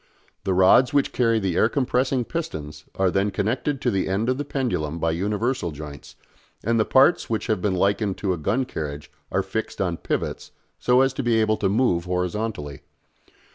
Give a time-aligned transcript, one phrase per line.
[0.45, 4.39] The rods which carry the air compressing pistons are then connected to the end of
[4.39, 6.15] the pendulum by universal joints,
[6.63, 10.53] and the parts which have been likened to a gun carriage are fixed on pivots
[10.79, 12.81] so as to be able to move horizontally.